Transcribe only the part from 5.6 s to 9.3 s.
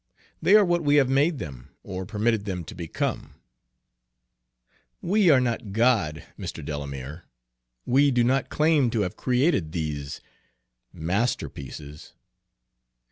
God, Mr. Delamere! We do not claim to have